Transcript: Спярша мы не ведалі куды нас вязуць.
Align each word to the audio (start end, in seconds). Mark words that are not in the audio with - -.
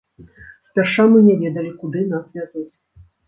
Спярша 0.69 1.05
мы 1.11 1.21
не 1.27 1.35
ведалі 1.43 1.71
куды 1.83 2.01
нас 2.13 2.25
вязуць. 2.39 2.67